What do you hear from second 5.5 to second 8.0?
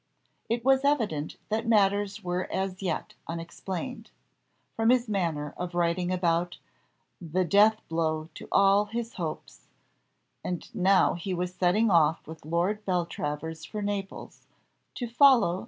of writing about "the death